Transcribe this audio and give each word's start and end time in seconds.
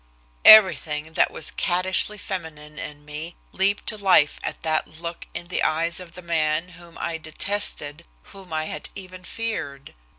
Everything 0.45 1.13
that 1.13 1.29
was 1.29 1.51
cattishly 1.51 2.17
feminine 2.17 2.79
in 2.79 3.05
me 3.05 3.35
leaped 3.51 3.85
to 3.85 3.97
life 3.99 4.39
at 4.41 4.63
that 4.63 4.87
look 4.99 5.27
in 5.31 5.47
the 5.49 5.61
eyes 5.61 5.99
of 5.99 6.13
the 6.13 6.23
man 6.23 6.69
whom 6.69 6.97
I 6.97 7.19
detested, 7.19 8.07
whom 8.33 8.51
I 8.51 8.65
had 8.65 8.89
even 8.95 9.23
feared. 9.23 9.93